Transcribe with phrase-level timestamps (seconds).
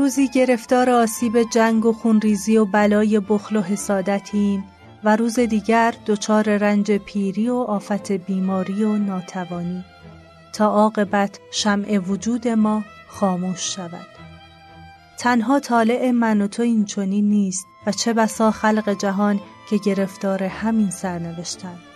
[0.00, 4.64] روزی گرفتار آسیب جنگ و خونریزی و بلای بخل و حسادتیم
[5.04, 9.84] و روز دیگر دچار رنج پیری و آفت بیماری و ناتوانی.
[10.52, 14.06] تا عاقبت شمع وجود ما خاموش شود.
[15.18, 19.40] تنها طالع من و تو این چنین نیست و چه بسا خلق جهان
[19.70, 21.89] که گرفتار همین سرنوشتند.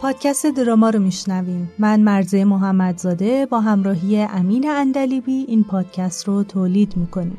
[0.00, 6.96] پادکست دراما رو میشنویم من مرزه محمدزاده با همراهی امین اندلیبی این پادکست رو تولید
[6.96, 7.38] می‌کنیم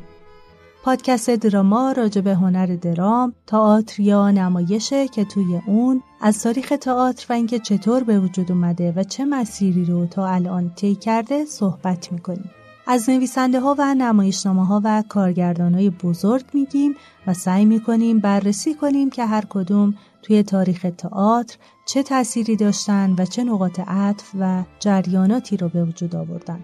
[0.84, 7.26] پادکست دراما راجع به هنر درام، تئاتر یا نمایشه که توی اون از تاریخ تئاتر
[7.30, 12.12] و اینکه چطور به وجود اومده و چه مسیری رو تا الان طی کرده صحبت
[12.12, 12.50] می‌کنیم.
[12.92, 16.94] از نویسنده ها و نمایشنامه ها و کارگردان های بزرگ میگیم
[17.26, 23.24] و سعی می‌کنیم بررسی کنیم که هر کدوم توی تاریخ تئاتر چه تأثیری داشتن و
[23.24, 26.60] چه نقاط عطف و جریاناتی رو به وجود آوردن.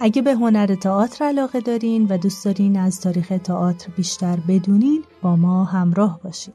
[0.00, 5.36] اگه به هنر تئاتر علاقه دارین و دوست دارین از تاریخ تئاتر بیشتر بدونین با
[5.36, 6.54] ما همراه باشید.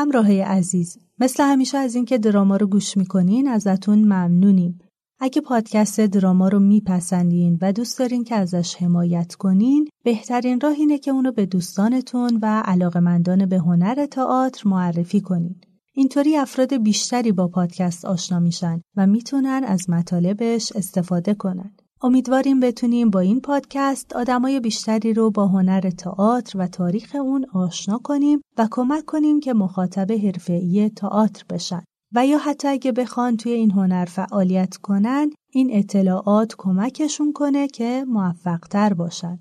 [0.00, 0.98] همراه عزیز.
[1.18, 4.78] مثل همیشه از اینکه دراما رو گوش می‌کنین ازتون ممنونیم.
[5.18, 10.98] اگه پادکست دراما رو میپسندین و دوست دارین که ازش حمایت کنین بهترین راه اینه
[10.98, 15.60] که اونو به دوستانتون و علاقمندان به هنر تئاتر معرفی کنین.
[15.94, 21.72] اینطوری افراد بیشتری با پادکست آشنا میشن و می‌تونن از مطالبش استفاده کنن.
[22.02, 27.98] امیدواریم بتونیم با این پادکست آدمای بیشتری رو با هنر تئاتر و تاریخ اون آشنا
[27.98, 31.82] کنیم و کمک کنیم که مخاطب حرفه‌ای تئاتر بشن
[32.14, 38.04] و یا حتی اگه بخوان توی این هنر فعالیت کنن این اطلاعات کمکشون کنه که
[38.08, 39.40] موفقتر باشن.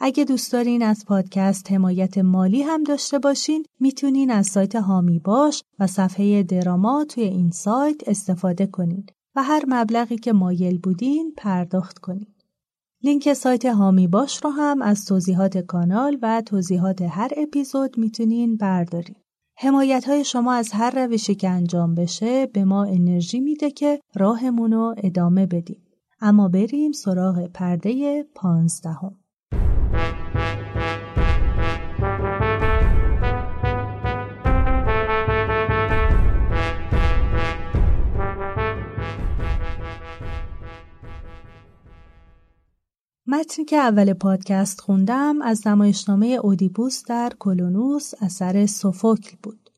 [0.00, 5.62] اگه دوست دارین از پادکست حمایت مالی هم داشته باشین می‌تونین از سایت هامی باش
[5.78, 9.06] و صفحه دراما توی این سایت استفاده کنین
[9.38, 12.44] و هر مبلغی که مایل بودین پرداخت کنید.
[13.02, 19.16] لینک سایت هامی باش رو هم از توضیحات کانال و توضیحات هر اپیزود می‌تونین بردارین.
[19.58, 24.72] حمایت های شما از هر روشی که انجام بشه به ما انرژی میده که راهمون
[24.72, 25.82] رو ادامه بدیم.
[26.20, 29.16] اما بریم سراغ پرده پانزدهم.
[43.30, 49.70] متنی که اول پادکست خوندم از نمایشنامه اودیپوس در کلونوس اثر سوفوکل بود.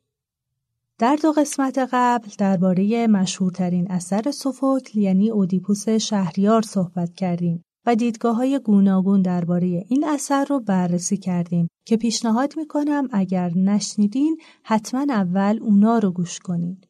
[0.98, 8.36] در دو قسمت قبل درباره مشهورترین اثر سوفوکل یعنی اودیپوس شهریار صحبت کردیم و دیدگاه
[8.36, 15.58] های گوناگون درباره این اثر رو بررسی کردیم که پیشنهاد می‌کنم اگر نشنیدین حتما اول
[15.62, 16.88] اونا رو گوش کنید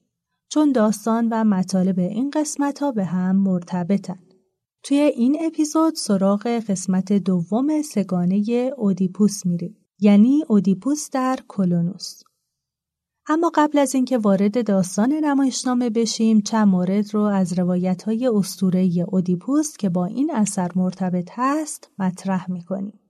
[0.48, 4.29] چون داستان و مطالب این قسمت ها به هم مرتبطن.
[4.82, 9.76] توی این اپیزود سراغ قسمت دوم سگانه اودیپوس میریم.
[10.00, 12.22] یعنی اودیپوس در کلونوس
[13.28, 19.06] اما قبل از اینکه وارد داستان نمایشنامه بشیم چند مورد رو از روایت های استوره
[19.08, 23.00] اودیپوس که با این اثر مرتبط هست مطرح می‌کنیم.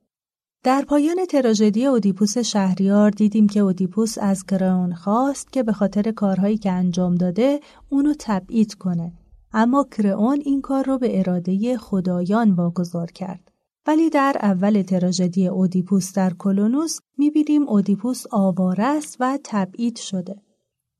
[0.62, 6.58] در پایان تراژدی اودیپوس شهریار دیدیم که اودیپوس از کرئون خواست که به خاطر کارهایی
[6.58, 9.12] که انجام داده اونو تبعید کنه.
[9.52, 13.52] اما کرئون این کار رو به اراده خدایان واگذار کرد.
[13.87, 20.37] ولی در اول تراژدی اودیپوس در کلونوس می‌بینیم اودیپوس آواره است و تبعید شده.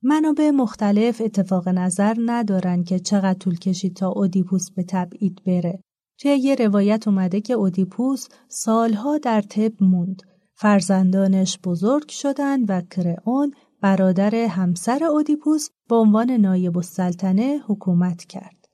[0.03, 5.83] منابع مختلف اتفاق نظر ندارن که چقدر طول کشید تا اودیپوس به تبعید بره.
[6.19, 10.21] توی یه روایت اومده که اودیپوس سالها در تب موند.
[10.55, 18.67] فرزندانش بزرگ شدن و کرئون برادر همسر اودیپوس به عنوان نایب السلطنه حکومت کرد.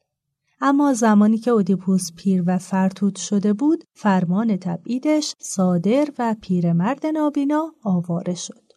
[0.62, 7.74] اما زمانی که اودیپوس پیر و فرتود شده بود، فرمان تبعیدش صادر و پیرمرد نابینا
[7.84, 8.74] آواره شد.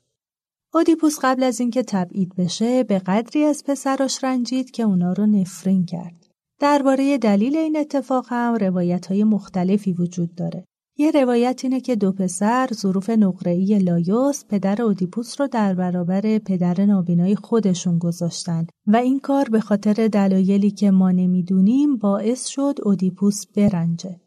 [0.74, 5.84] اودیپوس قبل از اینکه تبعید بشه به قدری از پسراش رنجید که اونا رو نفرین
[5.84, 6.26] کرد.
[6.58, 10.66] درباره دلیل این اتفاق هم روایت های مختلفی وجود داره.
[11.00, 16.80] یه روایت اینه که دو پسر ظروف نقره‌ای لایوس پدر اودیپوس رو در برابر پدر
[16.86, 23.46] نابینای خودشون گذاشتن و این کار به خاطر دلایلی که ما نمی‌دونیم باعث شد اودیپوس
[23.56, 24.20] برنجه.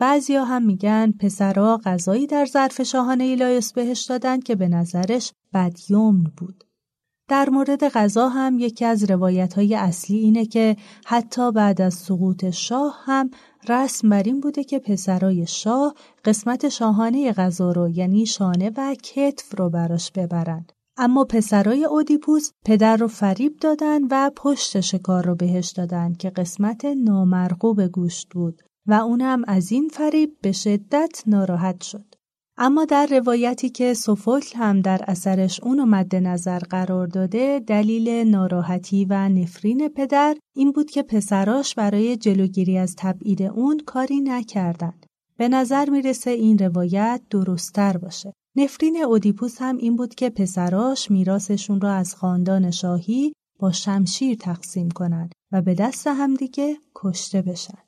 [0.00, 6.24] بعضیا هم میگن پسرها غذایی در ظرف شاهانه لایوس بهش دادن که به نظرش بدیمن
[6.36, 6.64] بود.
[7.28, 12.50] در مورد غذا هم یکی از روایت های اصلی اینه که حتی بعد از سقوط
[12.50, 13.30] شاه هم
[13.68, 15.94] رسم بر این بوده که پسرای شاه
[16.24, 20.72] قسمت شاهانه غذا رو یعنی شانه و کتف رو براش ببرند.
[20.96, 26.84] اما پسرای اودیپوس پدر رو فریب دادن و پشت شکار رو بهش دادن که قسمت
[26.84, 32.11] نامرغوب گوشت بود و اونم از این فریب به شدت ناراحت شد.
[32.56, 39.04] اما در روایتی که سوفوکل هم در اثرش اونو مد نظر قرار داده دلیل ناراحتی
[39.04, 45.06] و نفرین پدر این بود که پسراش برای جلوگیری از تبعید اون کاری نکردند.
[45.36, 48.32] به نظر می‌رسه این روایت درستتر باشه.
[48.56, 54.90] نفرین اودیپوس هم این بود که پسراش میراثشون را از خاندان شاهی با شمشیر تقسیم
[54.90, 57.78] کنند و به دست همدیگه کشته بشن.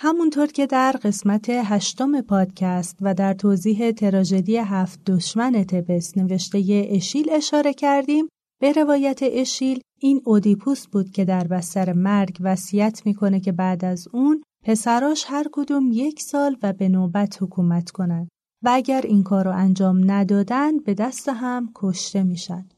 [0.00, 7.30] همونطور که در قسمت هشتم پادکست و در توضیح تراژدی هفت دشمن تبس نوشته اشیل
[7.30, 8.28] اشاره کردیم
[8.60, 14.08] به روایت اشیل این اودیپوس بود که در بستر مرگ وصیت می‌کنه که بعد از
[14.12, 18.28] اون پسراش هر کدوم یک سال و به نوبت حکومت کنند
[18.64, 22.68] و اگر این کار رو انجام ندادن به دست هم کشته میشن.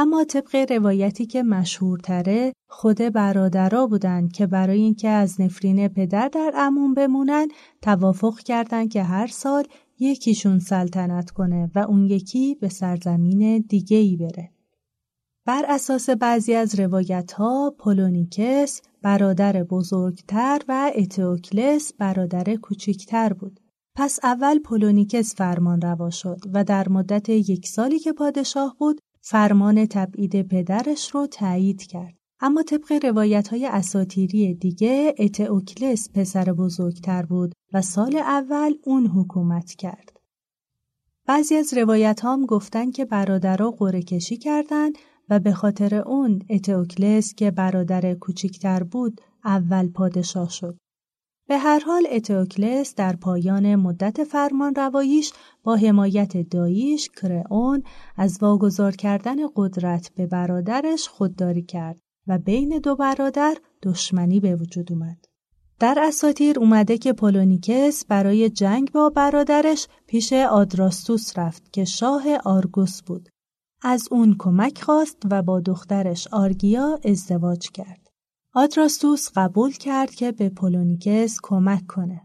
[0.00, 6.52] اما طبق روایتی که مشهورتره خود برادرا بودند که برای اینکه از نفرین پدر در
[6.56, 7.48] امون بمونن
[7.82, 9.64] توافق کردند که هر سال
[9.98, 14.50] یکیشون سلطنت کنه و اون یکی به سرزمین دیگه ای بره.
[15.46, 23.60] بر اساس بعضی از روایت ها پولونیکس برادر بزرگتر و اتئوکلس برادر کوچکتر بود.
[23.96, 29.86] پس اول پولونیکس فرمان روا شد و در مدت یک سالی که پادشاه بود فرمان
[29.86, 32.14] تبعید پدرش رو تایید کرد.
[32.40, 39.74] اما طبق روایت های اساطیری دیگه اتئوکلس پسر بزرگتر بود و سال اول اون حکومت
[39.74, 40.20] کرد.
[41.26, 44.90] بعضی از روایت‌ها هم گفتن که برادرها قرعه کشی کردن
[45.28, 50.78] و به خاطر اون اتئوکلس که برادر کوچکتر بود اول پادشاه شد.
[51.48, 57.82] به هر حال اتئوکلس در پایان مدت فرمان رواییش با حمایت داییش کرئون
[58.16, 64.92] از واگذار کردن قدرت به برادرش خودداری کرد و بین دو برادر دشمنی به وجود
[64.92, 65.24] اومد.
[65.80, 73.02] در اساطیر اومده که پولونیکس برای جنگ با برادرش پیش آدراستوس رفت که شاه آرگوس
[73.02, 73.28] بود.
[73.82, 78.07] از اون کمک خواست و با دخترش آرگیا ازدواج کرد.
[78.58, 82.22] آدراستوس قبول کرد که به پولونیکس کمک کنه.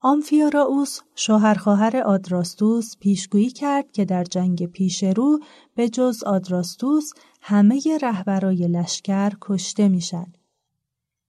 [0.00, 5.38] آمفیاراوس شوهر خواهر آدراستوس پیشگویی کرد که در جنگ پیش رو
[5.74, 10.32] به جز آدراستوس همه رهبرای لشکر کشته میشن.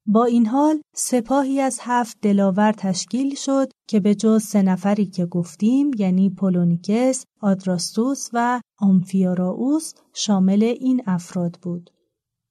[0.06, 5.26] با این حال سپاهی از هفت دلاور تشکیل شد که به جز سه نفری که
[5.26, 11.90] گفتیم یعنی پولونیکس، آدراستوس و آمفیاراوس شامل این افراد بود.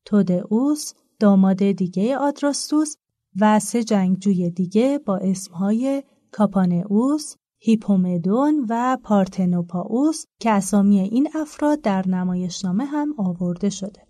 [0.04, 2.96] تودئوس، داماد دیگه آدراستوس
[3.40, 12.08] و سه جنگجوی دیگه با اسمهای کاپانئوس، هیپومدون و پارتنوپاوس که اسامی این افراد در
[12.08, 14.06] نمایشنامه هم آورده شده.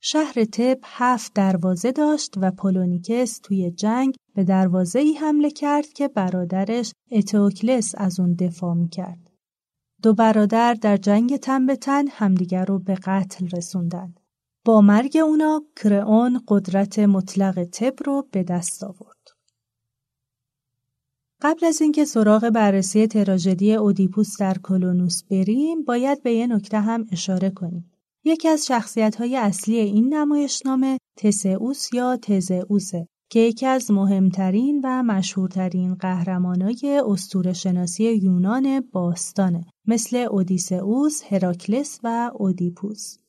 [0.00, 6.08] شهر تب هفت دروازه داشت و پولونیکس توی جنگ به دروازه ای حمله کرد که
[6.08, 9.30] برادرش اتئوکلس از اون دفاع می کرد.
[10.02, 14.20] دو برادر در جنگ تن به تن همدیگر رو به قتل رسوندند.
[14.64, 19.14] با مرگ اونا کرئون قدرت مطلق تب رو به دست آورد.
[21.42, 27.06] قبل از اینکه سراغ بررسی تراژدی اودیپوس در کلونوس بریم باید به یه نکته هم
[27.12, 27.90] اشاره کنیم.
[28.24, 35.02] یکی از شخصیت های اصلی این نمایشنامه تسئوس یا تزئوسه که یکی از مهمترین و
[35.02, 43.23] مشهورترین قهرمانای اسطوره شناسی یونان باستانه مثل اودیسئوس، هراکلس و اودیپوس.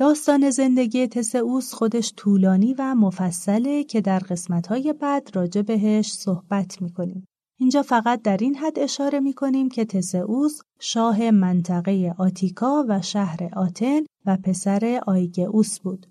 [0.00, 7.26] داستان زندگی تسئوس خودش طولانی و مفصله که در قسمتهای بعد راجع بهش صحبت می‌کنیم.
[7.58, 14.00] اینجا فقط در این حد اشاره می‌کنیم که تسئوس شاه منطقه آتیکا و شهر آتن
[14.26, 16.06] و پسر آیگئوس بود.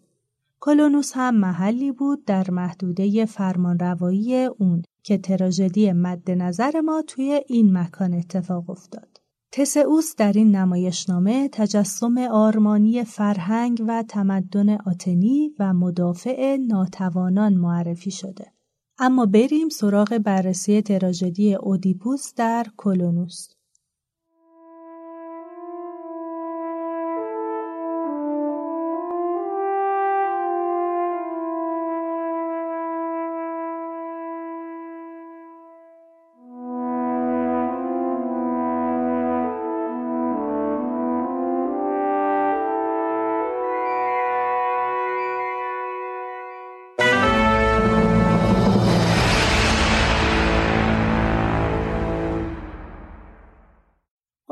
[0.59, 7.77] کلونوس هم محلی بود در محدوده فرمانروایی اون که تراژدی مد نظر ما توی این
[7.77, 9.08] مکان اتفاق افتاد.
[9.51, 18.53] تسئوس در این نمایشنامه تجسم آرمانی فرهنگ و تمدن آتنی و مدافع ناتوانان معرفی شده.
[18.97, 23.47] اما بریم سراغ بررسی تراژدی اودیپوس در کلونوس.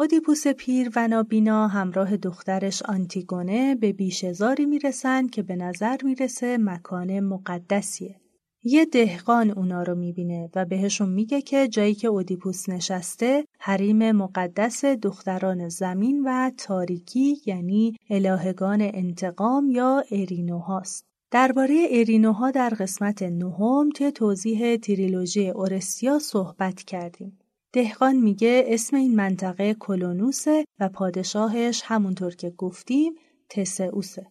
[0.07, 7.19] اودیپوس پیر و نابینا همراه دخترش آنتیگونه به بیشزاری می‌رسن که به نظر می‌رسه مکان
[7.19, 8.15] مقدسیه.
[8.63, 14.85] یه دهقان اونا رو می‌بینه و بهشون میگه که جایی که اودیپوس نشسته حریم مقدس
[14.85, 21.05] دختران زمین و تاریکی یعنی الهگان انتقام یا ارینوهاست.
[21.31, 27.39] درباره ارینوها در قسمت نهم توی توضیح تریلوژی اورستیا صحبت کردیم.
[27.73, 33.13] دهقان میگه اسم این منطقه کلونوسه و پادشاهش همونطور که گفتیم
[33.49, 34.27] تسئوسه.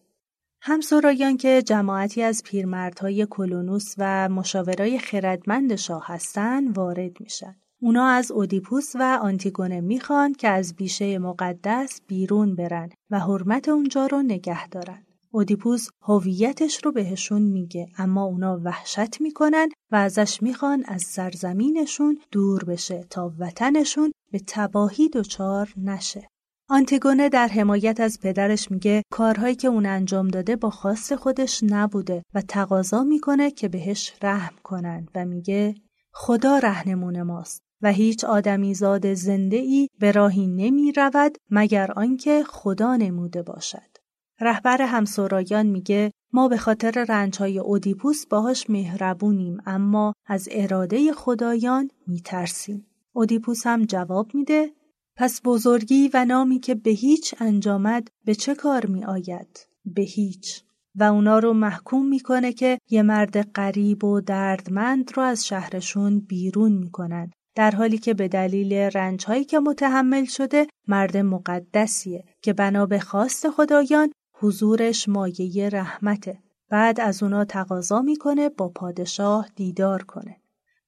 [0.61, 7.55] همسرایان که جماعتی از پیرمردهای کلونوس و مشاورای خردمند شاه هستن وارد میشن.
[7.81, 14.05] اونا از اودیپوس و آنتیگونه می‌خوان که از بیشه مقدس بیرون برن و حرمت اونجا
[14.05, 15.06] رو نگه دارن.
[15.37, 22.63] اودیپوس هویتش رو بهشون میگه اما اونا وحشت می‌کنن و ازش می‌خوان از سرزمینشون دور
[22.63, 26.27] بشه تا وطنشون به تباهی دچار نشه.
[26.69, 32.23] آنتیگونه در حمایت از پدرش میگه کارهایی که اون انجام داده با خواست خودش نبوده
[32.33, 35.75] و تقاضا می‌کنه که بهش رحم کنن و میگه
[36.13, 42.43] خدا رهنمون ماست و هیچ آدمی زاد زنده ای به راهی نمی رود مگر آنکه
[42.43, 43.96] خدا نموده باشد.
[44.41, 52.87] رهبر همسرایان میگه ما به خاطر رنجهای اودیپوس باهاش مهربونیم اما از اراده خدایان میترسیم.
[53.13, 54.71] اودیپوس هم جواب میده
[55.15, 60.63] پس بزرگی و نامی که به هیچ انجامد به چه کار می آید؟ به هیچ.
[60.95, 66.71] و اونا رو محکوم می‌کنه که یه مرد غریب و دردمند رو از شهرشون بیرون
[66.71, 72.99] می‌کنن در حالی که به دلیل رنجهایی که متحمل شده مرد مقدسیه که بنا به
[72.99, 76.39] خواست خدایان حضورش مایه رحمته.
[76.69, 80.37] بعد از اونا تقاضا می‌کنه با پادشاه دیدار کنه.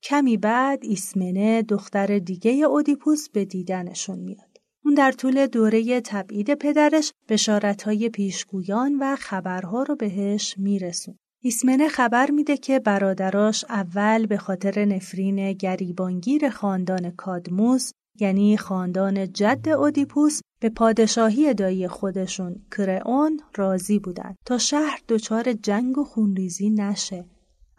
[0.04, 4.58] کمی بعد ایسمنه دختر دیگه اودیپوس به دیدنشون میاد.
[4.86, 11.18] اون در طول دوره تبعید پدرش بشارتهای پیشگویان و خبرها رو بهش میرسون.
[11.42, 19.70] ایسمنه خبر میده که برادراش اول به خاطر نفرین گریبانگیر خاندان کادموس یعنی خاندان جد
[19.70, 27.26] اودیپوس به پادشاهی دایی خودشون کرئون راضی بودند تا شهر دچار جنگ و خونریزی نشه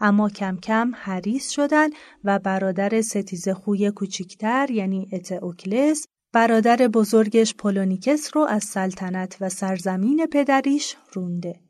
[0.01, 1.89] اما کم کم حریص شدن
[2.25, 10.27] و برادر ستیزه خوی کوچیکتر یعنی اتئوکلس برادر بزرگش پولونیکس رو از سلطنت و سرزمین
[10.27, 11.61] پدریش رونده.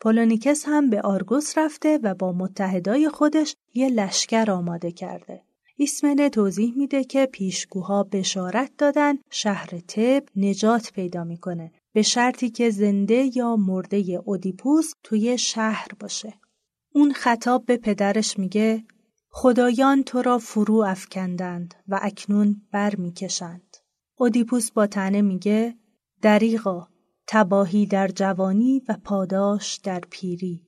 [0.00, 5.42] پولونیکس هم به آرگوس رفته و با متحدای خودش یه لشکر آماده کرده.
[5.80, 12.70] ایسمنه توضیح میده که پیشگوها بشارت دادن شهر تب نجات پیدا می‌کنه به شرطی که
[12.70, 16.34] زنده یا مرده اودیپوس توی شهر باشه.
[16.94, 18.84] اون خطاب به پدرش میگه
[19.30, 23.76] خدایان تو را فرو افکندند و اکنون بر می‌کشند.
[24.16, 25.74] اودیپوس با تنه میگه
[26.22, 26.88] دریغا
[27.26, 30.66] تباهی در جوانی و پاداش در پیری.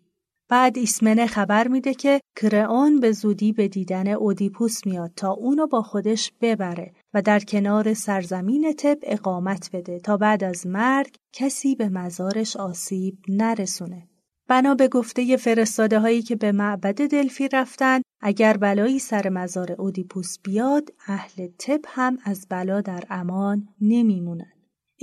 [0.53, 5.83] بعد ایسمنه خبر میده که کرئون به زودی به دیدن اودیپوس میاد تا اونو با
[5.83, 11.89] خودش ببره و در کنار سرزمین تب اقامت بده تا بعد از مرگ کسی به
[11.89, 14.09] مزارش آسیب نرسونه.
[14.49, 20.39] بنا به گفته فرستاده هایی که به معبد دلفی رفتن اگر بلایی سر مزار اودیپوس
[20.43, 24.53] بیاد اهل تب هم از بلا در امان نمیمونن.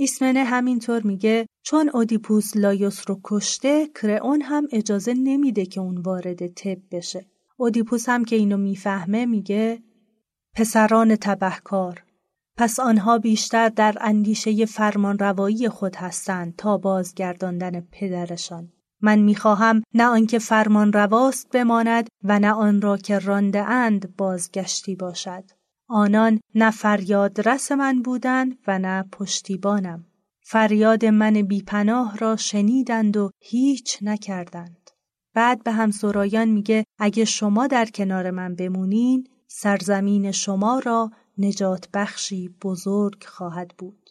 [0.00, 6.46] ایسمنه همینطور میگه چون اودیپوس لایوس رو کشته کرئون هم اجازه نمیده که اون وارد
[6.46, 7.26] تب بشه.
[7.56, 9.82] اودیپوس هم که اینو می‌فهمه میگه
[10.54, 12.04] پسران تبهکار
[12.56, 18.72] پس آنها بیشتر در اندیشه فرمان روایی خود هستند تا بازگرداندن پدرشان.
[19.00, 24.96] من می‌خواهم نه آنکه فرمان رواست بماند و نه آن را که رانده اند بازگشتی
[24.96, 25.44] باشد.
[25.92, 30.04] آنان نه فریاد رس من بودند و نه پشتیبانم.
[30.42, 34.90] فریاد من بیپناه را شنیدند و هیچ نکردند.
[35.34, 42.48] بعد به همسرایان میگه اگه شما در کنار من بمونین سرزمین شما را نجات بخشی
[42.62, 44.10] بزرگ خواهد بود.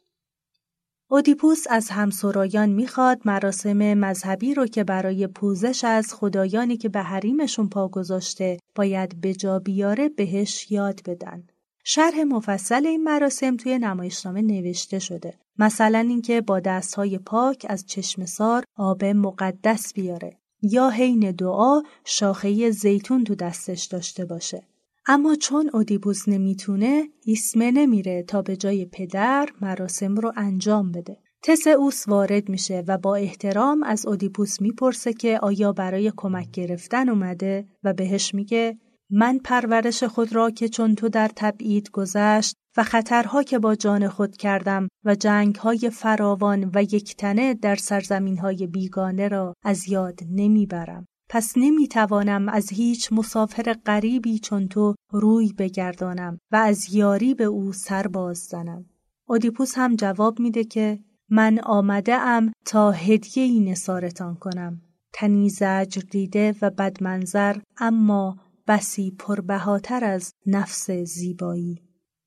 [1.09, 7.69] اودیپوس از همسرایان می‌خواد مراسم مذهبی رو که برای پوزش از خدایانی که به حریمشون
[7.69, 11.43] پا گذاشته باید به جا بیاره بهش یاد بدن.
[11.83, 15.33] شرح مفصل این مراسم توی نمایشنامه نوشته شده.
[15.57, 22.71] مثلا اینکه با دستهای پاک از چشم سار آب مقدس بیاره یا حین دعا شاخه
[22.71, 24.63] زیتون تو دستش داشته باشه.
[25.07, 31.17] اما چون اودیپوس نمی‌تونه ایسمه نمیره تا به جای پدر مراسم رو انجام بده.
[31.43, 37.67] تسئوس وارد میشه و با احترام از اودیپوس می‌پرسه که آیا برای کمک گرفتن اومده
[37.83, 38.77] و بهش میگه
[39.11, 44.07] من پرورش خود را که چون تو در تبعید گذشت و خطرها که با جان
[44.07, 51.05] خود کردم و جنگهای فراوان و یکتنه در سرزمینهای بیگانه را از یاد نمی‌برم.
[51.29, 57.73] پس نمی‌توانم از هیچ مسافر غریبی چون تو روی بگردانم و از یاری به او
[57.73, 58.85] سر باز زنم.
[59.27, 60.99] اودیپوس هم جواب میده که
[61.29, 64.81] من آمده ام تا هدیه ای نسارتان کنم.
[65.13, 68.37] تنی زجر دیده و بدمنظر اما
[68.69, 71.81] بسی پربهاتر از نفس زیبایی.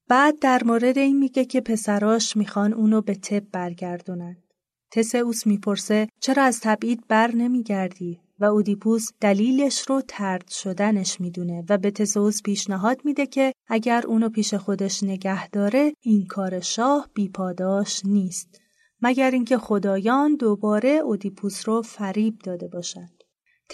[0.08, 4.36] بعد در مورد این میگه که پسراش می‌خوان اونو به تب برگردونن.
[4.90, 11.78] تسئوس می‌پرسه چرا از تبعید بر نمیگردی و اودیپوس دلیلش رو ترد شدنش می‌دونه و
[11.78, 18.02] به تسئوس پیشنهاد میده که اگر اونو پیش خودش نگه داره این کار شاه بیپاداش
[18.04, 18.60] نیست
[19.02, 23.21] مگر اینکه خدایان دوباره اودیپوس رو فریب داده باشند.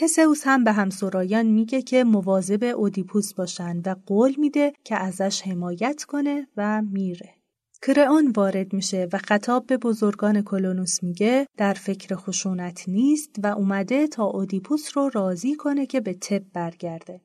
[0.00, 6.04] تسئوس هم به همسرایان میگه که مواظب اودیپوس باشن و قول میده که ازش حمایت
[6.04, 7.34] کنه و میره.
[7.82, 14.06] کرئون وارد میشه و خطاب به بزرگان کلونوس میگه در فکر خشونت نیست و اومده
[14.06, 17.20] تا اودیپوس رو راضی کنه که به تب برگرده.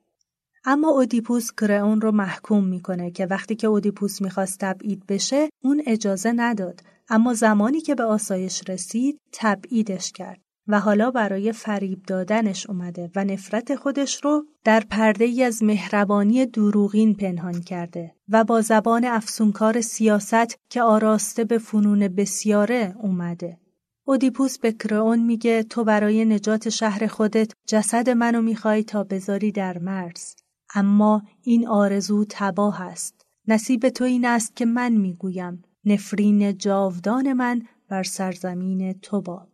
[0.65, 6.31] اما اودیپوس کرئون رو محکوم می‌کنه که وقتی که اودیپوس می‌خواست تبعید بشه اون اجازه
[6.36, 10.43] نداد اما زمانی که به آسایش رسید تبعیدش کرد.
[10.68, 16.46] و حالا برای فریب دادنش اومده و نفرت خودش رو در پرده ای از مهربانی
[16.46, 23.58] دروغین پنهان کرده و با زبان افسونکار سیاست که آراسته به فنون بسیاره اومده.
[24.06, 29.78] اودیپوس به کرئون میگه تو برای نجات شهر خودت جسد منو می‌خوای تا بذاری در
[29.78, 30.36] مرز.
[30.76, 33.26] اما این آرزو تباه است.
[33.48, 39.50] نصیب تو این است که من می‌گویم نفرین جاودان من بر سرزمین تو باد.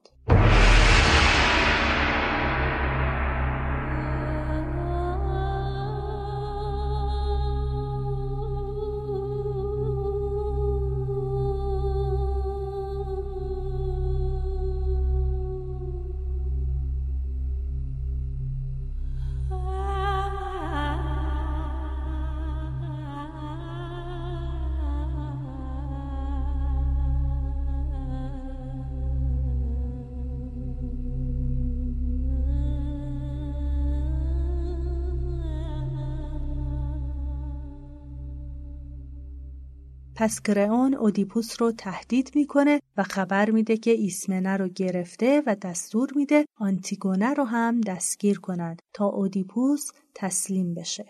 [40.19, 46.09] پس کرئون اودیپوس رو تهدید می‌کنه و خبر میده که ایسمنه رو گرفته و دستور
[46.15, 51.05] میده آنتیگونه رو هم دستگیر کنند تا اودیپوس تسلیم بشه.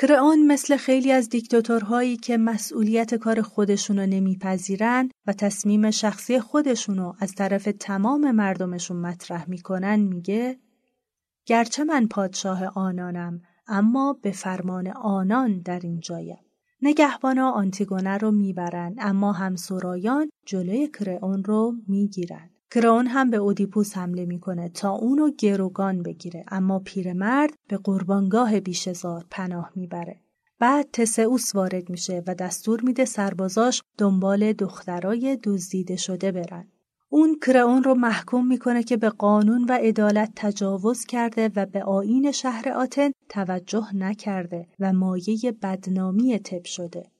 [0.00, 7.34] کرئون مثل خیلی از دیکتاتورهایی که مسئولیت کار خودشونو نمیپذیرن و تصمیم شخصی خودشونو از
[7.34, 10.58] طرف تمام مردمشون مطرح می‌کنن میگه
[11.46, 16.47] گرچه من پادشاه آنانم اما به فرمان آنان در این جایم.
[16.82, 22.50] نگهبانا آنتیگونه رو می‌برند اما همسرایان جلوی کرئون رو می‌گیرن.
[22.70, 29.24] کرئون هم به اودیپوس حمله می‌کنه تا اونو گروگان بگیره اما پیرمرد به قربانگاه بیشزار
[29.30, 30.20] پناه می‌بره.
[30.58, 36.68] بعد تسئوس وارد میشه و دستور میده سربازاش دنبال دخترای دزدیده شده برن.
[37.10, 42.32] اون کرئون رو محکوم می‌کنه که به قانون و عدالت تجاوز کرده و به آین
[42.32, 47.10] شهر آتن توجه نکرده و مایه بدنامی تب شده.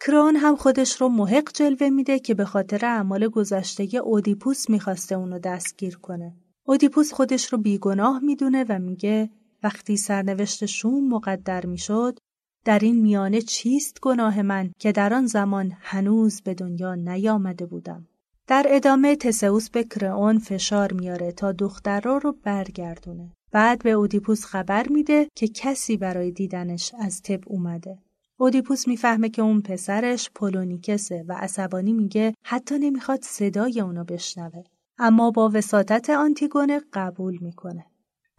[0.00, 5.38] کرئون هم خودش رو محق جلوه میده که به خاطر اعمال گذشته اودیپوس می‌خواسته اونو
[5.38, 6.34] دستگیر کنه.
[6.64, 9.30] اودیپوس خودش رو بیگناه می‌دونه و میگه
[9.62, 12.18] وقتی سرنوشت شوم مقدر می‌شد
[12.64, 18.06] در این میانه چیست گناه من که در آن زمان هنوز به دنیا نیامده بودم.
[18.48, 23.32] در ادامه تسئوس به کرئون فشار میاره تا دخترها رو برگردونه.
[23.52, 27.98] بعد به اودیپوس خبر میده که کسی برای دیدنش از تب اومده.
[28.38, 34.62] اودیپوس می‌فهمه که اون پسرش پولونیکسه و عصبانی میگه حتی نمی‌خواد صدای اونو بشنوه.
[34.98, 37.86] اما با وساطت آنتیگونه قبول می‌کنه.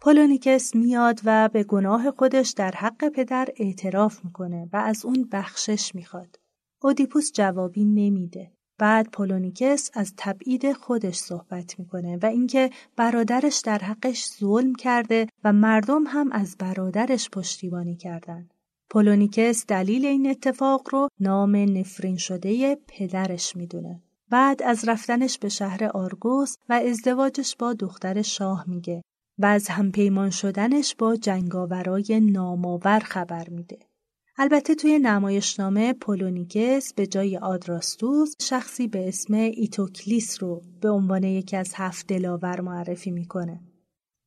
[0.00, 5.94] پولونیکس میاد و به گناه خودش در حق پدر اعتراف می‌کنه و از اون بخشش
[5.94, 6.36] می‌خواد.
[6.82, 8.52] اودیپوس جوابی نمیده.
[8.78, 15.52] بعد پولونیکس از تبعید خودش صحبت می‌کنه و اینکه برادرش در حقش ظلم کرده و
[15.52, 18.54] مردم هم از برادرش پشتیبانی کردند.
[18.90, 24.02] پولونیکس دلیل این اتفاق رو نام نفرین شده پدرش می‌دونه.
[24.30, 29.02] بعد از رفتنش به شهر آرگوس و ازدواجش با دختر شاه میگه
[29.38, 33.78] و از همپیمان شدنش با جنگاورای نامآور خبر میده.
[34.40, 41.56] البته توی نمایشنامه پولونیکس به جای آدراستوس شخصی به اسم اتئوکلوس رو به عنوان یکی
[41.56, 43.60] از هفت دلاور معرفی می‌کنه.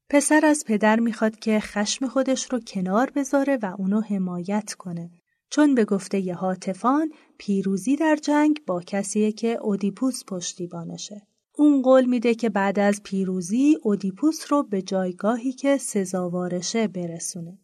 [0.09, 5.11] پسر از پدر می‌خواد که خشم خودش رو کنار بذاره و اونو حمایت کنه
[5.49, 11.21] چون به گفته ی هاتفان پیروزی در جنگ با کسیه که اودیپوس پشتیبانشه.
[11.57, 17.59] اون قول میده که بعد از پیروزی اودیپوس رو به جایگاهی که سزاوارشه برسونه.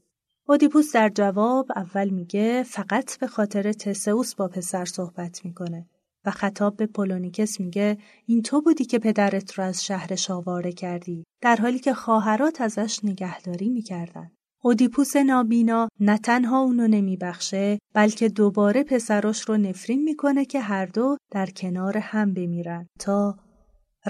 [0.49, 5.89] اودیپوس در جواب اول میگه فقط به خاطر تسئوس با پسر صحبت می‌کنه
[6.25, 11.23] و خطاب به پولونیکس میگه این تو بودی که پدرت رو از شهر شاواره کردی
[11.41, 14.31] در حالی که خواهرات ازش نگهداری می‌کردن.
[14.63, 21.17] اودیپوس نابینا نه تنها اونو نمیبخشه بلکه دوباره پسراش رو نفرین می‌کنه که هر دو
[21.31, 23.37] در کنار هم بمیرن تا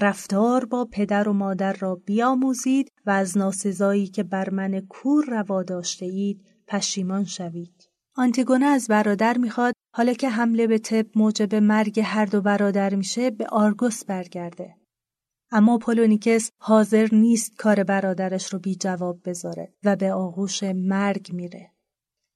[0.00, 5.62] رفتار با پدر و مادر را بیاموزید و از ناسزایی که بر من کور روا
[5.62, 7.88] داشته اید پشیمان شوید.
[8.16, 13.30] آنتیگونه از برادر می‌خواد حالا که حمله به تب موجب مرگ هر دو برادر میشه
[13.30, 14.74] به آرگوس برگرده.
[15.50, 21.70] اما پولونیکس حاضر نیست کار برادرش رو بی جواب بذاره و به آغوش مرگ میره.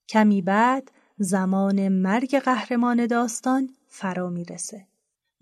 [0.08, 4.86] کمی بعد زمان مرگ قهرمان داستان فرا می‌رسه.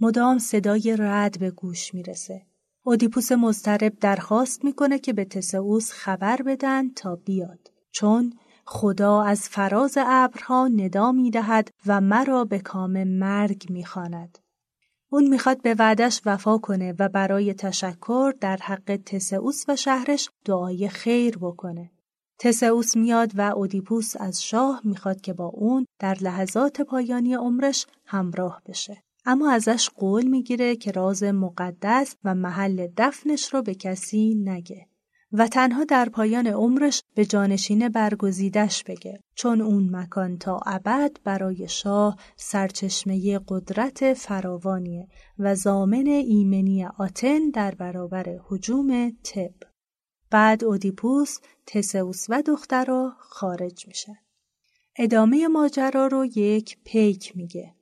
[0.00, 2.42] مدام صدای رعد به گوش می‌رسه.
[2.82, 8.32] اودیپوس مضطرب درخواست می‌کنه که به تسئوس خبر بدن تا بیاد چون
[8.64, 14.38] خدا از فراز ابرها ندا می‌دهد و مرا به کام مرگ می‌خواند.
[15.10, 20.88] اون می‌خواد به وعدش وفا کنه و برای تشکر در حق تسئوس و شهرش دعای
[20.88, 21.90] خیر بکنه.
[22.38, 28.62] تسئوس میاد و اودیپوس از شاه می‌خواد که با اون در لحظات پایانی عمرش همراه
[28.66, 29.02] بشه.
[29.26, 34.86] اما ازش قول می‌گیره که راز مقدس و محل دفنش رو به کسی نگه
[35.32, 41.68] و تنها در پایان عمرش به جانشین برگزیدش بگه چون اون مکان تا ابد برای
[41.68, 49.54] شاه سرچشمه قدرت فراوانیه و زامن ایمنی آتن در برابر حجوم تب
[50.30, 54.16] بعد اودیپوس تسئوس و دخترها خارج میشن
[54.98, 57.74] ادامه ماجرا رو یک پیک میگه.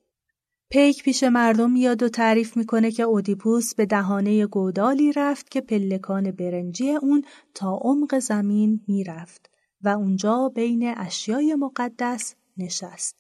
[0.71, 6.31] پیک پیش مردم میاد و تعریف می‌کنه که اودیپوس به دهانه گودالی رفت که پلکان
[6.31, 9.51] برنجی اون تا عمق زمین می‌رفت
[9.83, 13.17] و اونجا بین اشیای مقدس نشست.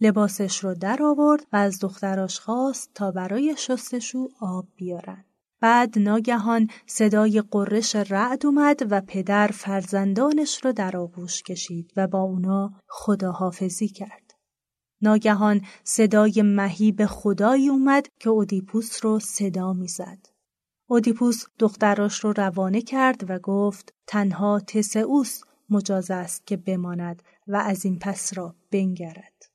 [0.00, 5.24] لباسش رو در آورد و از دختراش خواست تا برای شستشو آب بیارن.
[5.60, 12.20] بعد ناگهان صدای قررش رعد اومد و پدر فرزندانش رو در آغوش کشید و با
[12.20, 14.29] اونا خداحافظی کرد.
[15.02, 20.26] ناگهان صدای مهیب خدایی اومد که اودیپوس رو صدا می‌زد.
[20.88, 27.84] اودیپوس دختراش رو روانه کرد و گفت تنها تسئوس مجاز است که بماند و از
[27.84, 29.50] این پس را بنگرد.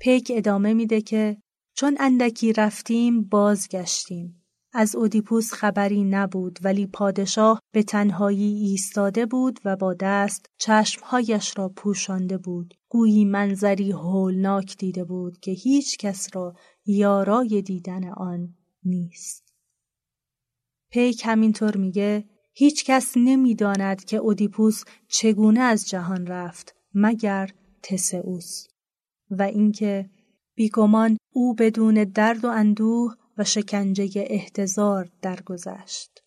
[0.00, 1.36] پیک ادامه میده که
[1.76, 4.40] چون اندکی رفتیم بازگشتیم.
[4.72, 11.68] از اودیپوس خبری نبود ولی پادشاه به تنهایی ایستاده بود و با دست چشمهایش را
[11.68, 12.74] پوشانده بود.
[12.94, 16.54] گویی منظری هولناک دیده بود که هیچ کس را
[16.86, 18.54] یارای دیدن آن
[18.84, 19.54] نیست.
[20.90, 27.50] پیک همینطور میگه هیچ کس نمی‌داند که اودیپوس چگونه از جهان رفت مگر
[27.82, 28.66] تسئوس
[29.30, 30.10] و اینکه
[30.54, 36.22] بیگمان او بدون درد و اندوه و شکنجه احتضار درگذشت.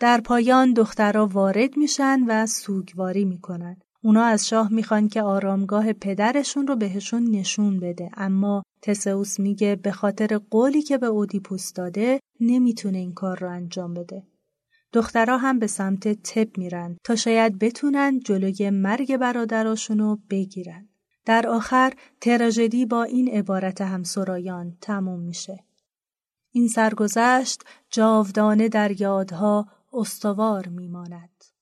[0.00, 3.76] در پایان دخترها وارد میشن و سوگواری می‌کنن.
[4.06, 9.92] اونا از شاه می‌خوان که آرامگاه پدرشون رو بهشون نشون بده اما تسئوس میگه به
[9.92, 14.22] خاطر قولی که به اودیپوس داده نمی‌تونه این کار رو انجام بده.
[14.92, 20.88] دخترها هم به سمت تب میرن تا شاید بتونن جلوی مرگ برادراشون رو بگیرن.
[21.24, 25.64] در آخر تراژدی با این عبارت همسرایان تموم میشه.
[26.52, 31.55] این سرگذشت جاودانه در یادها استوار میماند.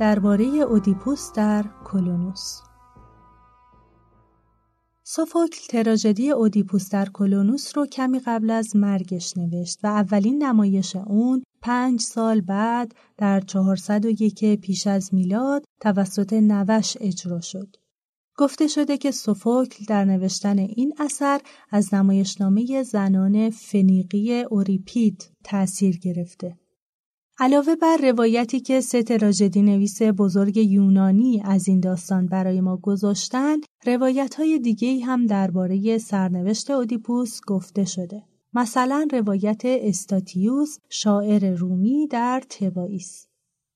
[0.00, 2.60] درباره اودیپوس در کلونوس
[5.04, 11.42] سوفوکل تراژدی اودیپوس در کلونوس رو کمی قبل از مرگش نوشت و اولین نمایش اون
[11.62, 17.76] پنج سال بعد در 401 پیش از میلاد توسط نوش اجرا شد.
[18.36, 26.58] گفته شده که سوفوکل در نوشتن این اثر از نمایشنامه زنان فنیقی اوریپید تأثیر گرفته.
[27.42, 33.66] علاوه بر روایتی که سه تراژدی نویس بزرگ یونانی از این داستان برای ما گذاشتند،
[33.86, 38.22] روایت های دیگه هم درباره سرنوشت اودیپوس گفته شده.
[38.54, 43.26] مثلا روایت استاتیوس شاعر رومی در تبائیس.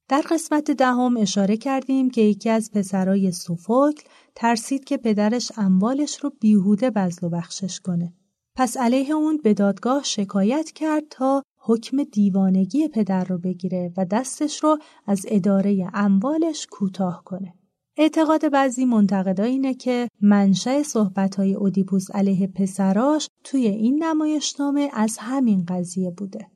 [0.09, 4.03] در قسمت دهم اشاره کردیم که یکی از پسرای سوفوکل
[4.35, 8.13] ترسید که پدرش اموالش رو بیهوده بزل و بخشش کنه.
[8.57, 14.65] پس علیه اون به دادگاه شکایت کرد تا حکم دیوانگی پدر رو بگیره و دستش
[14.65, 17.55] رو از اداره اموالش کوتاه کنه.
[17.97, 25.65] اعتقاد بعضی منتقدا اینه که منشأ صحبت‌های اودیپوس علیه پسراش توی این نمایشنامه از همین
[25.69, 26.47] قضیه بوده.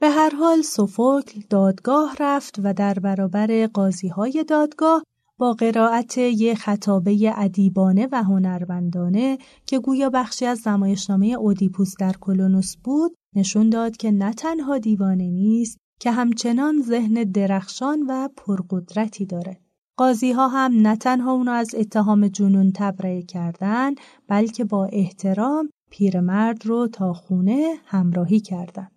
[0.00, 5.02] به هر حال سوفوکل دادگاه رفت و در برابر قاضی های دادگاه
[5.38, 12.76] با قرائت یه خطابه ادیبانه و هنرمندانه که گویا بخشی از نمایشنامه اودیپوس در کلونوس
[12.76, 19.60] بود نشون داد که نه تنها دیوانه نیست که همچنان ذهن درخشان و پرقدرتی داره.
[19.96, 23.94] قاضی ها هم نه تنها اونو از اتهام جنون تبرئه کردن
[24.28, 28.88] بلکه با احترام پیرمرد رو تا خونه همراهی کردن.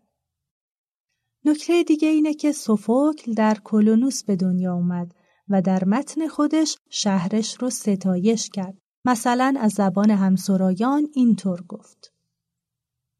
[1.45, 5.15] نکته دیگه اینه که سوفوکل در کلونوس به دنیا اومد
[5.49, 8.77] و در متن خودش شهرش رو ستایش کرد.
[9.05, 12.13] مثلا از زبان همسرایان اینطور گفت.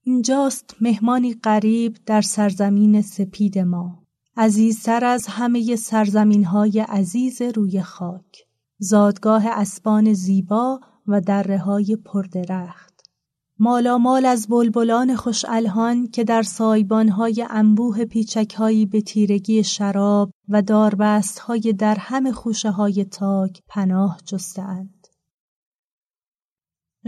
[0.01, 4.03] اینجاست مهمانی غریب در سرزمین سپید ما.
[4.37, 8.47] عزیزتر از همه سرزمین های عزیز روی خاک.
[8.79, 12.86] زادگاه اسبان زیبا و دره های پردرخت.
[13.59, 20.63] مالامال از بلبلان خوش الهان که در سایبانهای انبوه پیچکهایی به تیرگی شراب و
[21.41, 25.07] های در همه خوشه های تاک پناه جستند.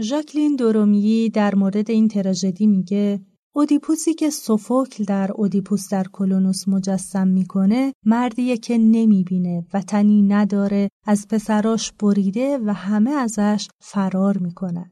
[0.00, 3.20] ژاکلین دورومیی در مورد این تراژدی میگه
[3.52, 10.88] اودیپوسی که سوفوکل در اودیپوس در کلونوس مجسم می‌کنه مردیه که نمی‌بینه و تنی نداره
[11.06, 14.90] از پسراش بریده و همه ازش فرار می‌کنن.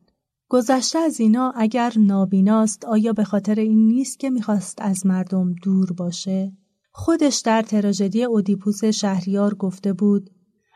[0.50, 5.92] گذشته از اینا اگر نابیناست آیا به خاطر این نیست که می‌خواست از مردم دور
[5.92, 6.52] باشه؟
[6.92, 10.30] خودش در تراژدی اودیپوس شهریار گفته بود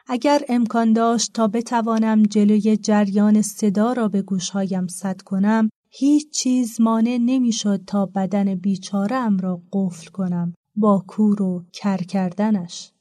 [0.06, 6.80] اگر امکان داشت تا بتوانم جلوی جریان صدا را به گوشهایم صد کنم هیچ چیز
[6.80, 12.92] مانع نمی‌شد تا بدن بیچارم را قفل کنم با کور و کر کردنش.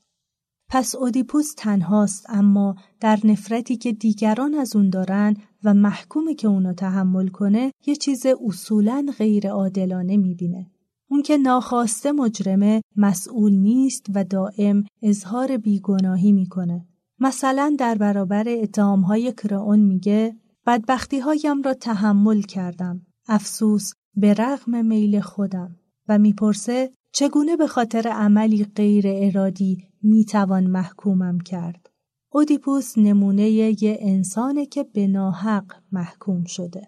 [0.74, 6.74] پس اودیپوس تنهاست اما در نفرتی که دیگران از اون دارن و محکومه که اونو
[6.74, 10.72] تحمل کنه یه چیز اصولا غیر عادلانه می‌بینه.
[11.10, 16.86] اون که ناخواسته مجرمه مسئول نیست و دائم اظهار بیگناهی می‌کنه.
[17.20, 20.36] مثلا در برابر اتهامهای کرئون میگه
[20.68, 23.02] بدبختی هایم را تحمل کردم.
[23.28, 25.76] افسوس به رغم میل خودم
[26.08, 31.90] و می‌پرسه چگونه به خاطر عملی غیر ارادی می‌توان محکومم کرد.
[32.34, 36.88] اودیپوس نمونه یه انسانه که به ناحق محکوم شده.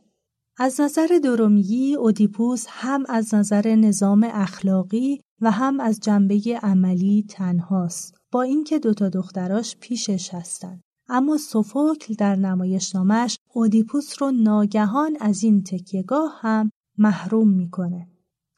[0.58, 8.18] از نظر درومیی اودیپوس هم از نظر نظام اخلاقی و هم از جنبه عملی تنهاست
[8.32, 10.82] با اینکه دوتا دختراش پیشش هستن.
[11.10, 18.08] اما سوفوکل در نمایشنامش اودیپوس رو ناگهان از این تکیهگاه هم محروم می‌کنه.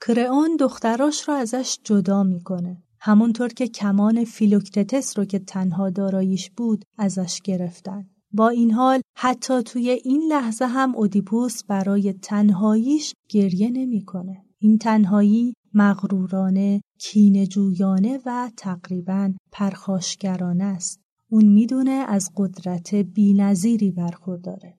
[0.08, 2.84] کرئون دختراش رو ازش جدا می‌کنه.
[3.08, 8.10] همونطور که کمان فیلوکتتس رو که تنها داراییش بود ازش گرفتن.
[8.32, 14.46] با این حال حتی توی این لحظه هم اودیپوس برای تنهاییش گریه نمی‌کنه.
[14.60, 21.02] این تنهایی مغرورانه، کینجویانه و تقریبا پرخاشگرانه است.
[21.30, 24.78] اون می‌دونه از قدرت بینظیری برخورداره.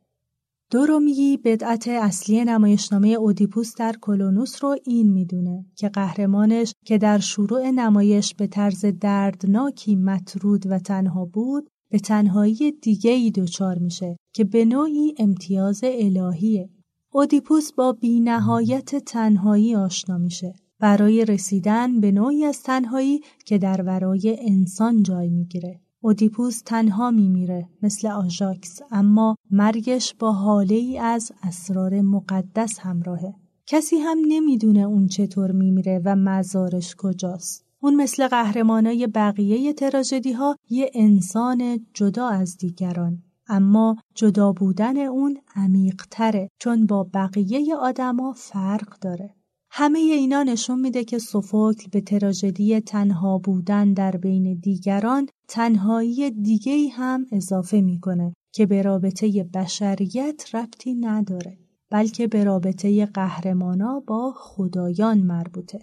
[0.70, 7.70] دورومیی بدعت اصلی نمایشنامه اودیپوس در کلونوس رو این می‌دونه که قهرمانش که در شروع
[7.70, 14.44] نمایش به طرز دردناکی مطرود و تنها بود به تنهایی دیگه ای دچار میشه که
[14.44, 16.70] به نوعی امتیاز الهیه.
[17.12, 24.36] اودیپوس با بینهایت تنهایی آشنا میشه برای رسیدن به نوعی از تنهایی که در ورای
[24.40, 25.80] انسان جای می‌گیره.
[26.06, 33.34] اودیپوس تنها میمیره مثل آژاکس اما مرگش با حاله ای از اسرار مقدس همراهه.
[33.66, 37.64] کسی هم نمی‌دونه اون چطور میمیره و مزارش کجاست.
[37.80, 45.38] اون مثل قهرمانای بقیه تراژدی ها یه انسان جدا از دیگران اما جدا بودن اون
[45.56, 49.34] عمیقتره چون با بقیه آدما فرق داره
[49.78, 56.88] همه اینا نشون میده که سوفوکل به تراژدی تنها بودن در بین دیگران تنهایی دیگه
[56.88, 61.58] هم اضافه می‌کنه که به رابطه بشریت ربطی نداره
[61.90, 65.78] بلکه به رابطه قهرمانا با خدایان مربوطه.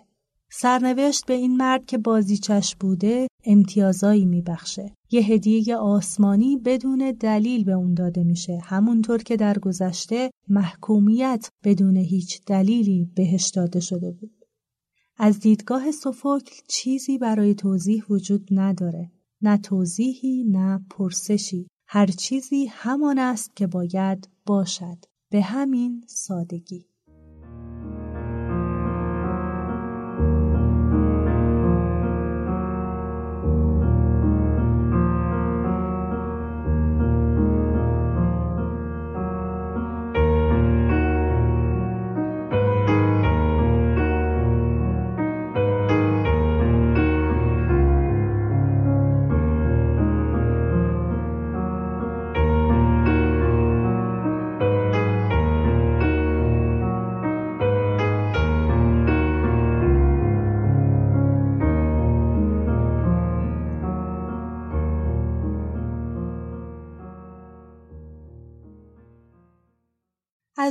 [0.55, 4.95] سرنوشت به این مرد که بازیچش بوده امتیازایی میبخشه.
[5.11, 8.59] یه هدیه آسمانی بدون دلیل به اون داده میشه.
[8.63, 14.45] همونطور که در گذشته محکومیت بدون هیچ دلیلی بهش داده شده بود.
[15.17, 19.11] از دیدگاه سوفوکل چیزی برای توضیح وجود نداره.
[19.41, 21.67] نه توضیحی نه پرسشی.
[21.87, 24.97] هر چیزی همان است که باید باشد.
[25.29, 26.85] به همین سادگی.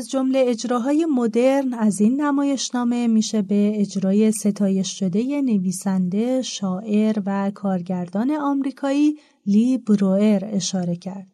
[0.03, 7.51] از جمله اجراهای مدرن از این نمایشنامه میشه به اجرای ستایش شده نویسنده، شاعر و
[7.55, 11.27] کارگردان آمریکایی لی بروئر اشاره کرد.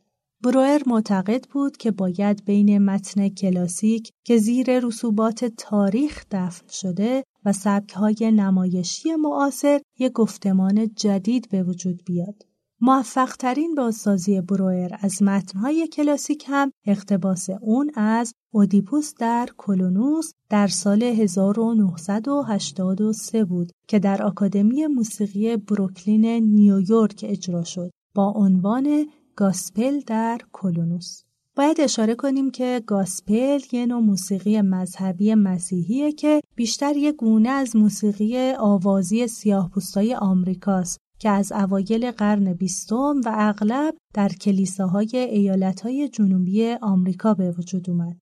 [0.42, 7.52] بروئر معتقد بود که باید بین متن کلاسیک که زیر رسوبات تاریخ دفن شده و
[7.52, 12.47] سبکهای نمایشی معاصر یک گفتمان جدید به وجود بیاد.
[12.80, 20.66] موفق ترین بازسازی بروئر از متنهای کلاسیک هم اقتباس اون از اودیپوس در کلونوس در
[20.66, 30.40] سال 1983 بود که در آکادمی موسیقی بروکلین نیویورک اجرا شد با عنوان گاسپل در
[30.52, 31.22] کلونوس.
[31.56, 37.76] باید اشاره کنیم که گاسپل یه نوع موسیقی مذهبی مسیحیه که بیشتر یه گونه از
[37.76, 46.08] موسیقی آوازی سیاه پوستای آمریکاست که از اوایل قرن بیستم و اغلب در کلیساهای ایالتهای
[46.08, 48.16] جنوبی آمریکا به وجود اومد.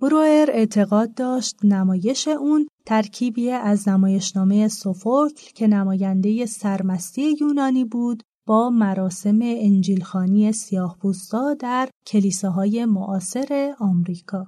[0.00, 8.70] بروئر اعتقاد داشت نمایش اون ترکیبی از نمایشنامه سوفوکل که نماینده سرمستی یونانی بود با
[8.70, 10.98] مراسم انجیلخانی سیاه
[11.60, 14.46] در کلیساهای معاصر آمریکا.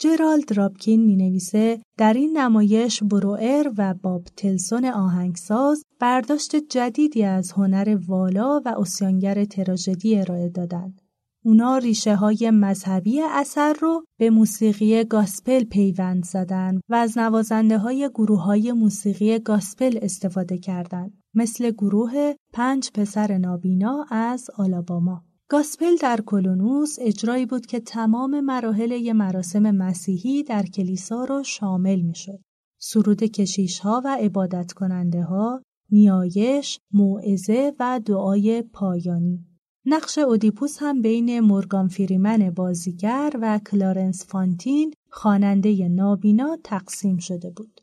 [0.00, 7.52] جرالد رابکین می نویسه در این نمایش بروئر و باب تلسون آهنگساز برداشت جدیدی از
[7.52, 11.00] هنر والا و اسیانگر تراژدی ارائه دادند.
[11.44, 18.10] اونا ریشه های مذهبی اثر رو به موسیقی گاسپل پیوند زدن و از نوازنده های
[18.14, 25.27] گروه های موسیقی گاسپل استفاده کردند مثل گروه پنج پسر نابینا از آلاباما.
[25.50, 32.00] گاسپل در کلونوس اجرایی بود که تمام مراحل ی مراسم مسیحی در کلیسا را شامل
[32.00, 32.40] می شد.
[32.78, 39.46] سرود کشیش ها و عبادت کننده ها، نیایش، موعظه و دعای پایانی.
[39.86, 47.80] نقش اودیپوس هم بین مورگان فریمن بازیگر و کلارنس فانتین خواننده نابینا تقسیم شده بود.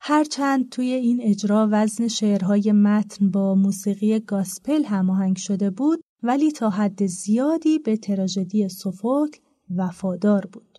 [0.00, 6.70] هرچند توی این اجرا وزن شعرهای متن با موسیقی گاسپل هماهنگ شده بود ولی تا
[6.70, 9.40] حد زیادی به تراژدی سوفوکل
[9.76, 10.78] وفادار بود.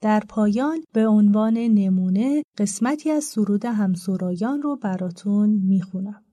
[0.00, 6.25] در پایان به عنوان نمونه قسمتی از سرود همسورایان رو براتون می‌خونم.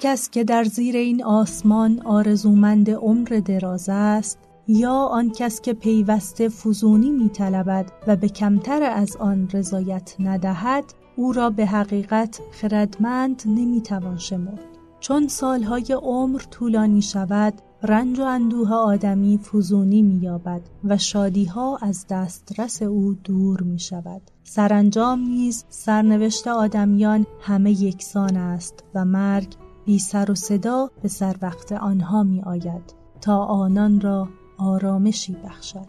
[0.00, 4.38] کس که در زیر این آسمان آرزومند عمر دراز است
[4.68, 10.84] یا آن کس که پیوسته فزونی می طلبد و به کمتر از آن رضایت ندهد
[11.16, 18.22] او را به حقیقت خردمند نمی توان شمرد چون سالهای عمر طولانی شود رنج و
[18.22, 24.22] اندوه آدمی فزونی مییابد و شادیها از دسترس او دور می شود.
[24.44, 29.56] سرانجام نیز سرنوشت آدمیان همه یکسان است و مرگ
[29.86, 34.28] بی سر و صدا به سر وقت آنها می آید تا آنان را
[34.58, 35.86] آرامشی بخشد.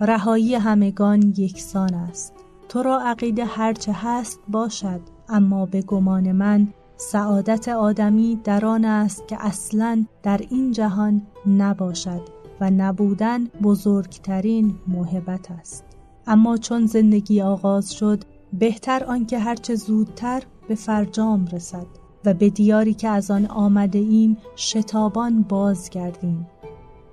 [0.00, 2.32] رهایی همگان یکسان است.
[2.68, 9.28] تو را عقیده هرچه هست باشد اما به گمان من سعادت آدمی در آن است
[9.28, 12.20] که اصلا در این جهان نباشد
[12.60, 15.84] و نبودن بزرگترین محبت است.
[16.26, 22.03] اما چون زندگی آغاز شد بهتر آنکه هرچه زودتر به فرجام رسد.
[22.24, 26.46] و به دیاری که از آن آمده ایم شتابان بازگردیم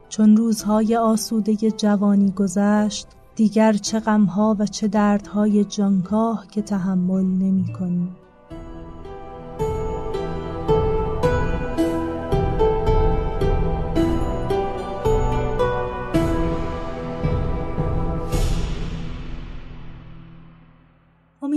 [0.09, 7.73] چون روزهای آسوده جوانی گذشت دیگر چه غمها و چه دردهای جانکاه که تحمل نمی
[7.73, 8.15] کنیم.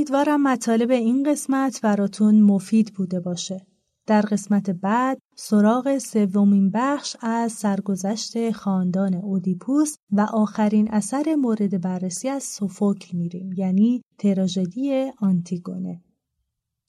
[0.04, 3.66] امیدوارم مطالب این قسمت براتون مفید بوده باشه.
[4.06, 12.28] در قسمت بعد سراغ سومین بخش از سرگذشت خاندان اودیپوس و آخرین اثر مورد بررسی
[12.28, 16.02] از سوفوکل میریم یعنی تراژدی آنتیگونه.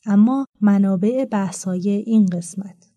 [0.06, 2.92] اما منابع بحثای این قسمت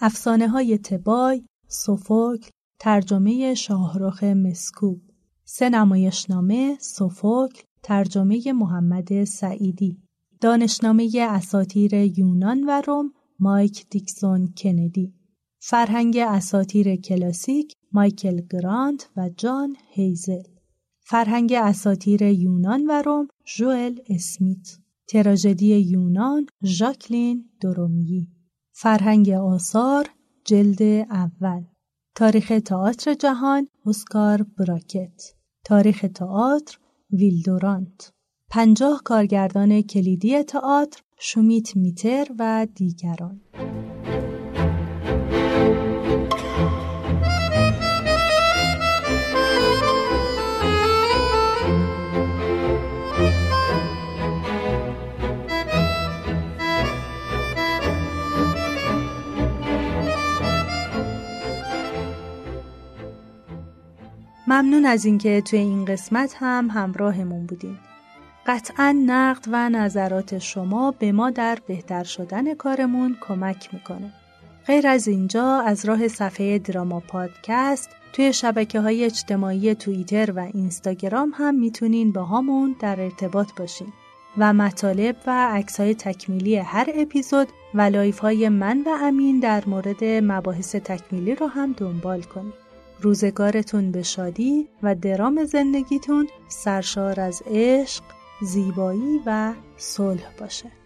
[0.00, 5.02] افسانه های تبای، سوفوکل، ترجمه شاهرخ مسکوب
[5.44, 9.98] سه نمایشنامه سوفوکل ترجمه محمد سعیدی
[10.40, 15.14] دانشنامه اساتیر یونان و روم مایک دیکسون کندی
[15.60, 20.42] فرهنگ اساتیر کلاسیک مایکل گرانت و جان هیزل
[21.00, 24.78] فرهنگ اساتیر یونان و روم جوئل اسمیت
[25.08, 28.28] تراژدی یونان ژاکلین درومی
[28.72, 30.06] فرهنگ آثار
[30.44, 31.64] جلد اول
[32.14, 36.78] تاریخ تئاتر جهان اسکار براکت تاریخ تئاتر
[37.12, 38.12] ویلدورانت.
[38.50, 43.40] پنجاه کارگردان کلیدی تئاتر شومیت میتر و دیگران.
[64.46, 67.78] ممنون از اینکه توی این قسمت هم همراهمون بودین.
[68.46, 74.12] قطعا نقد و نظرات شما به ما در بهتر شدن کارمون کمک می‌کنه.
[74.66, 81.32] غیر از اینجا از راه صفحه دراما پادکست توی شبکه های اجتماعی توییتر و اینستاگرام
[81.34, 83.92] هم می‌تونین باهامون در ارتباط باشین
[84.38, 89.62] و مطالب و عکس های تکمیلی هر اپیزود و live های من و امین در
[89.66, 92.61] مورد مباحث تکمیلی رو هم دنبال کنید.
[93.02, 98.02] روزگارتون به شادی و درام زندگیتون سرشار از عشق،
[98.42, 100.81] زیبایی و صلح باشه.